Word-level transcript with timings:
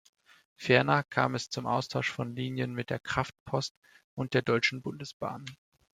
Ferner 0.55 1.03
kam 1.03 1.35
es 1.35 1.49
zum 1.51 1.67
Austausch 1.67 2.09
von 2.11 2.35
Linien 2.35 2.73
mit 2.73 2.89
der 2.89 2.97
Kraftpost 2.97 3.75
und 4.15 4.33
der 4.33 4.41
Deutschen 4.41 4.81
Bundesbahn. 4.81 5.45